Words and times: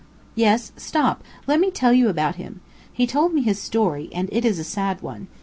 "Yes. 0.33 0.71
Stop, 0.77 1.23
let 1.45 1.59
me 1.59 1.69
tell 1.69 1.93
you 1.93 2.09
about 2.09 2.37
him. 2.37 2.61
He 2.91 3.05
told 3.05 3.35
me 3.35 3.43
his 3.43 3.61
story, 3.61 4.09
and 4.11 4.29
it 4.31 4.43
is 4.45 4.57
a 4.57 4.63
sad 4.63 5.03
one. 5.03 5.27